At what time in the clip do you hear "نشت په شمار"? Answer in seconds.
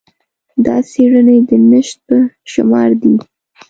1.69-2.89